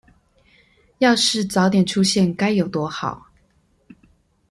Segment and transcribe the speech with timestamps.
[0.97, 3.27] 要是早點出現該有多好